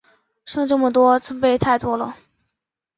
[0.45, 2.15] 剩这么多，準备太多啦